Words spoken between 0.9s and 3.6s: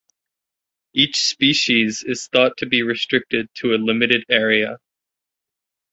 Each species is thought to be restricted